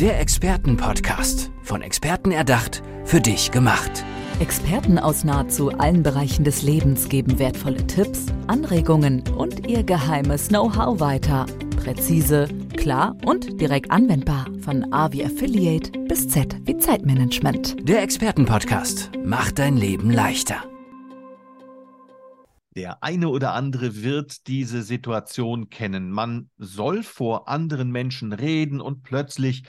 [0.00, 1.50] Der Expertenpodcast.
[1.62, 4.02] Von Experten erdacht, für dich gemacht.
[4.38, 11.00] Experten aus nahezu allen Bereichen des Lebens geben wertvolle Tipps, Anregungen und ihr geheimes Know-how
[11.00, 11.44] weiter.
[11.76, 14.46] Präzise, klar und direkt anwendbar.
[14.62, 17.86] Von A wie Affiliate bis Z wie Zeitmanagement.
[17.86, 20.64] Der Expertenpodcast macht dein Leben leichter.
[22.74, 26.10] Der eine oder andere wird diese Situation kennen.
[26.10, 29.64] Man soll vor anderen Menschen reden und plötzlich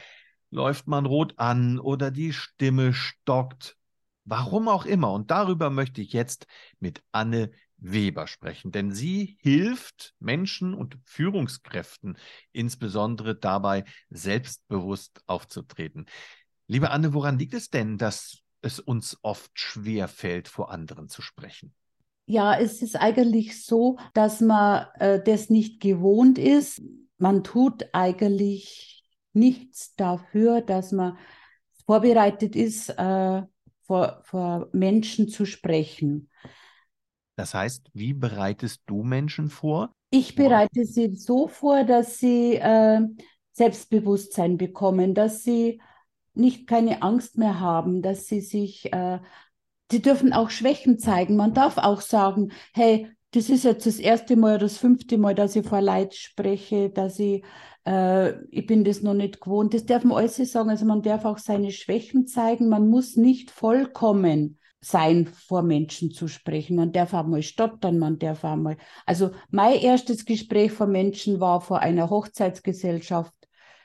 [0.52, 3.78] läuft man rot an oder die Stimme stockt.
[4.26, 5.12] Warum auch immer.
[5.12, 6.46] Und darüber möchte ich jetzt
[6.80, 12.16] mit Anne Weber sprechen, denn sie hilft Menschen und Führungskräften
[12.52, 16.06] insbesondere dabei, selbstbewusst aufzutreten.
[16.68, 21.24] Liebe Anne, woran liegt es denn, dass es uns oft schwer fällt, vor anderen zu
[21.24, 21.74] sprechen?
[22.28, 26.82] Ja, es ist eigentlich so, dass man äh, das nicht gewohnt ist.
[27.18, 29.01] Man tut eigentlich
[29.34, 31.18] nichts dafür, dass man
[31.86, 33.42] vorbereitet ist, äh,
[33.84, 36.30] vor, vor Menschen zu sprechen.
[37.36, 39.94] Das heißt, wie bereitest du Menschen vor?
[40.12, 43.02] Ich bereite sie so vor, dass sie äh,
[43.54, 45.82] Selbstbewusstsein bekommen, dass sie
[46.34, 49.20] nicht keine Angst mehr haben, dass sie sich, äh,
[49.92, 51.36] die dürfen auch Schwächen zeigen.
[51.36, 55.36] Man darf auch sagen, hey, das ist jetzt das erste Mal oder das fünfte Mal,
[55.36, 57.44] dass ich vor Leid spreche, dass ich
[57.86, 59.74] äh, ich bin das noch nicht gewohnt.
[59.74, 60.70] Das darf man alles sagen.
[60.70, 62.70] Also man darf auch seine Schwächen zeigen.
[62.70, 66.76] Man muss nicht vollkommen sein, vor Menschen zu sprechen.
[66.76, 68.78] Man darf auch mal stottern, man darf auch mal.
[69.06, 73.34] Also mein erstes Gespräch vor Menschen war vor einer Hochzeitsgesellschaft.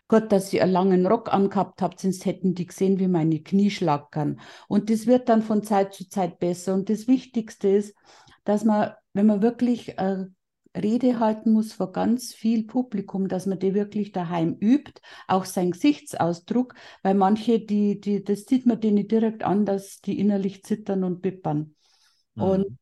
[0.09, 3.71] Gott, dass ich einen langen Rock angehabt habe, sonst hätten die gesehen, wie meine Knie
[3.71, 4.41] schlackern.
[4.69, 6.75] Und das wird dann von Zeit zu Zeit besser.
[6.75, 7.95] Und das Wichtigste ist,
[8.45, 10.27] dass man, wenn man wirklich äh,
[10.77, 15.73] Rede halten muss vor ganz viel Publikum, dass man die wirklich daheim übt, auch sein
[15.73, 21.05] Gesichtsausdruck, weil manche, die, die, das sieht man denen direkt an, dass die innerlich zittern
[21.05, 21.75] und bippern.
[22.35, 22.43] Mhm.
[22.43, 22.79] Und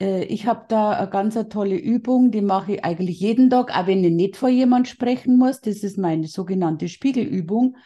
[0.00, 3.86] äh, ich habe da eine ganz tolle Übung, die mache ich eigentlich jeden Tag, auch
[3.86, 5.60] wenn ich nicht vor jemand sprechen muss.
[5.60, 7.76] Das ist meine sogenannte Spiegelübung.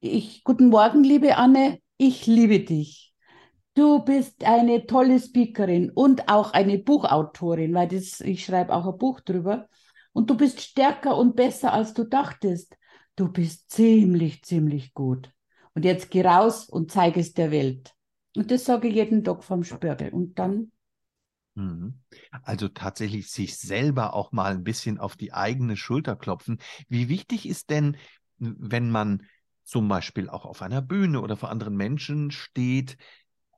[0.00, 3.14] Ich, guten Morgen, liebe Anne, ich liebe dich.
[3.76, 8.96] Du bist eine tolle Speakerin und auch eine Buchautorin, weil das, ich schreibe auch ein
[8.96, 9.68] Buch drüber.
[10.14, 12.74] Und du bist stärker und besser, als du dachtest.
[13.16, 15.30] Du bist ziemlich, ziemlich gut.
[15.74, 17.92] Und jetzt geh raus und zeige es der Welt.
[18.34, 20.08] Und das sage ich jeden Tag vom Spörgel.
[20.08, 20.72] Und dann.
[21.54, 22.00] Mhm.
[22.44, 26.60] Also tatsächlich sich selber auch mal ein bisschen auf die eigene Schulter klopfen.
[26.88, 27.98] Wie wichtig ist denn,
[28.38, 29.26] wenn man
[29.64, 32.96] zum Beispiel auch auf einer Bühne oder vor anderen Menschen steht,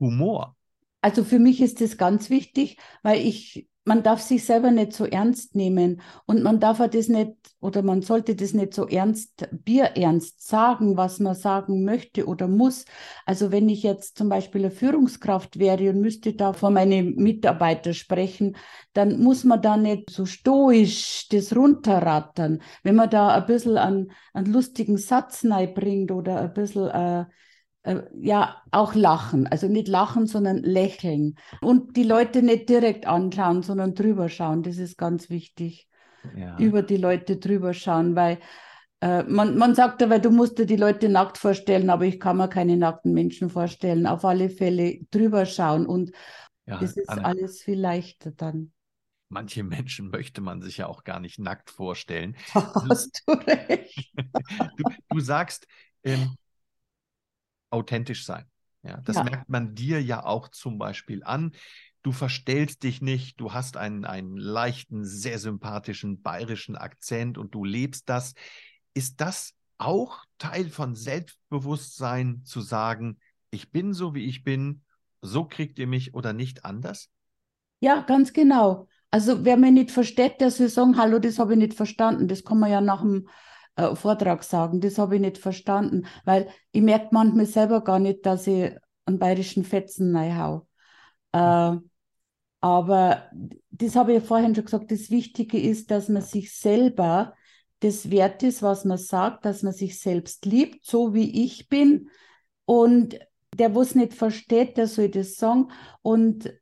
[0.00, 0.56] Humor?
[1.00, 5.04] Also für mich ist das ganz wichtig, weil ich, man darf sich selber nicht so
[5.04, 10.46] ernst nehmen und man darf das nicht oder man sollte das nicht so ernst, bierernst
[10.46, 12.84] sagen, was man sagen möchte oder muss.
[13.26, 17.94] Also wenn ich jetzt zum Beispiel eine Führungskraft wäre und müsste da vor meine Mitarbeiter
[17.94, 18.56] sprechen,
[18.92, 22.60] dann muss man da nicht so stoisch das runterrattern.
[22.82, 27.24] Wenn man da ein bisschen einen, einen lustigen Satz bringt oder ein bisschen äh,
[28.20, 29.46] ja, auch lachen.
[29.46, 31.36] Also nicht lachen, sondern lächeln.
[31.60, 34.62] Und die Leute nicht direkt anschauen, sondern drüber schauen.
[34.62, 35.88] Das ist ganz wichtig.
[36.36, 36.58] Ja.
[36.58, 38.38] Über die Leute drüber schauen, weil
[39.00, 42.36] äh, man, man sagt aber, du musst dir die Leute nackt vorstellen, aber ich kann
[42.36, 44.06] mir keine nackten Menschen vorstellen.
[44.06, 46.10] Auf alle Fälle drüber schauen und
[46.66, 48.72] ja, das ist alles viel leichter dann.
[49.30, 52.36] Manche Menschen möchte man sich ja auch gar nicht nackt vorstellen.
[52.54, 54.12] Hast du recht.
[54.76, 55.66] du, du sagst,
[56.02, 56.34] ähm,
[57.70, 58.44] authentisch sein.
[58.82, 59.24] Ja, das ja.
[59.24, 61.52] merkt man dir ja auch zum Beispiel an.
[62.02, 67.64] Du verstellst dich nicht, du hast einen, einen leichten, sehr sympathischen bayerischen Akzent und du
[67.64, 68.34] lebst das.
[68.94, 73.18] Ist das auch Teil von Selbstbewusstsein zu sagen,
[73.50, 74.82] ich bin so, wie ich bin,
[75.22, 77.10] so kriegt ihr mich oder nicht anders?
[77.80, 78.88] Ja, ganz genau.
[79.10, 82.28] Also wer mir nicht versteht, der soll sagen, hallo, das habe ich nicht verstanden.
[82.28, 83.28] Das kann man ja nach dem
[83.78, 84.80] äh, Vortrag sagen.
[84.80, 88.72] Das habe ich nicht verstanden, weil ich merke manchmal selber gar nicht, dass ich
[89.06, 90.66] einen bayerischen Fetzen reinhau.
[91.32, 91.76] Äh,
[92.60, 93.30] aber
[93.70, 97.34] das habe ich ja vorhin schon gesagt, das Wichtige ist, dass man sich selber
[97.80, 102.10] das wert ist, was man sagt, dass man sich selbst liebt, so wie ich bin.
[102.64, 103.16] Und
[103.54, 105.70] der, wo es nicht versteht, der soll das sagen.
[106.02, 106.52] Und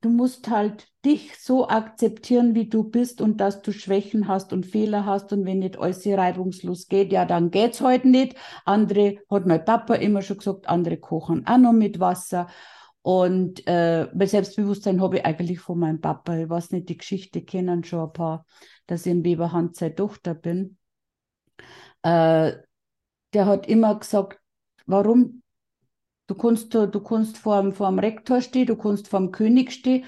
[0.00, 4.66] du musst halt dich so akzeptieren, wie du bist und dass du Schwächen hast und
[4.66, 8.36] Fehler hast und wenn nicht alles reibungslos geht, ja, dann geht's halt nicht.
[8.64, 12.48] Andere, hat mein Papa immer schon gesagt, andere kochen auch noch mit Wasser.
[13.02, 16.36] Und äh, mein Selbstbewusstsein habe ich eigentlich von meinem Papa.
[16.36, 18.44] Ich weiß nicht, die Geschichte kennen schon ein paar,
[18.88, 20.76] dass ich in Weberhand seine Tochter bin.
[22.02, 22.52] Äh,
[23.32, 24.40] der hat immer gesagt,
[24.86, 25.42] warum?
[26.26, 29.72] Du kannst, du kannst vor, dem, vor dem Rektor stehen, du kannst vor dem König
[29.72, 30.04] stehen.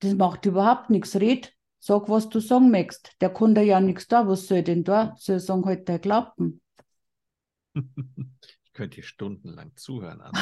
[0.00, 1.14] Das macht überhaupt nichts.
[1.16, 3.20] Red, sag, was du sagen möchtest.
[3.20, 4.26] Der kann da ja nichts da.
[4.26, 5.14] Was soll denn da?
[5.18, 6.60] Soll er sagen, halt der Glauben.
[8.64, 10.20] Ich könnte hier stundenlang zuhören.
[10.20, 10.38] Anne.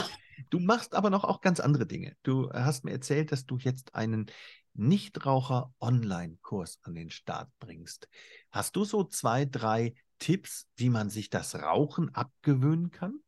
[0.51, 2.15] Du machst aber noch auch ganz andere Dinge.
[2.23, 4.27] Du hast mir erzählt, dass du jetzt einen
[4.75, 8.07] Nichtraucher-Online-Kurs an den Start bringst.
[8.51, 13.21] Hast du so zwei, drei Tipps, wie man sich das Rauchen abgewöhnen kann?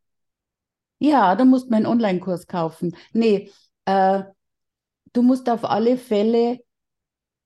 [1.01, 2.95] Ja, da musst du einen Online-Kurs kaufen.
[3.13, 3.51] Nee,
[3.87, 4.23] äh,
[5.13, 6.61] du musst auf alle Fälle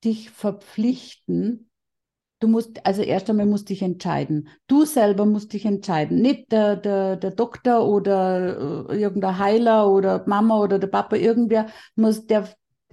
[0.04, 1.70] dich verpflichten.
[2.40, 4.48] Du musst, also erst einmal musst dich entscheiden.
[4.66, 6.20] Du selber musst dich entscheiden.
[6.20, 11.68] Nicht der, der, der Doktor oder äh, irgendein Heiler oder Mama oder der Papa, irgendwer
[11.94, 12.48] muss, der,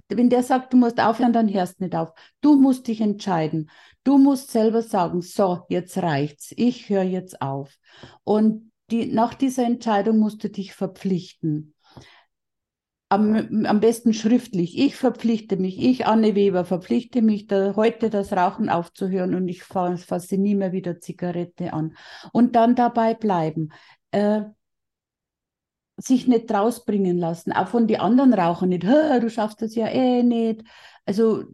[0.08, 2.12] wenn der sagt, du musst aufhören, dann hörst du nicht auf.
[2.40, 3.68] Du musst dich entscheiden.
[4.04, 6.54] Du musst selber sagen, so, jetzt reicht's.
[6.56, 7.76] Ich höre jetzt auf.
[8.24, 11.74] Und die, nach dieser Entscheidung musst du dich verpflichten.
[13.08, 14.78] Am, am besten schriftlich.
[14.78, 19.64] Ich verpflichte mich, ich, Anne Weber, verpflichte mich, da, heute das Rauchen aufzuhören und ich
[19.64, 21.96] fasse nie mehr wieder Zigarette an.
[22.32, 23.70] Und dann dabei bleiben.
[24.12, 24.42] Äh,
[25.98, 30.22] sich nicht rausbringen lassen, auch von den anderen Rauchern nicht, du schaffst das ja eh
[30.22, 30.62] nicht.
[31.04, 31.44] Also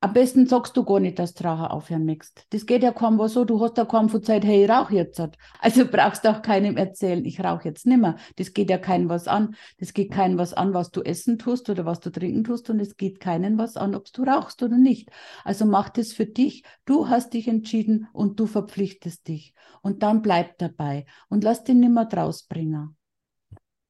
[0.00, 2.46] am besten sagst du gar nicht, dass du Rauchen aufhören möchtest.
[2.50, 4.94] Das geht ja kaum was so, du hast ja kaum von Zeit, hey, ich rauche
[4.94, 5.20] jetzt.
[5.60, 8.16] Also brauchst du auch keinem erzählen, ich rauche jetzt nimmer.
[8.36, 9.56] Das geht ja keinem was an.
[9.78, 12.78] Das geht keinem was an, was du essen tust oder was du trinken tust und
[12.78, 15.10] es geht keinem was an, ob du rauchst oder nicht.
[15.42, 16.62] Also mach das für dich.
[16.84, 19.52] Du hast dich entschieden und du verpflichtest dich.
[19.82, 22.96] Und dann bleib dabei und lass den nimmer draus bringen.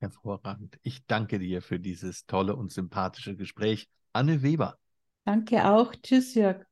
[0.00, 0.78] Hervorragend.
[0.82, 3.90] Ich danke dir für dieses tolle und sympathische Gespräch.
[4.14, 4.78] Anne Weber.
[5.28, 5.94] Danke auch.
[6.02, 6.66] Tschüss, Jörg.